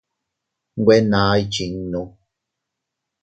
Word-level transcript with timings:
Nwe 0.79 0.97
naa 1.09 1.33
ikchinnu. 1.41 2.01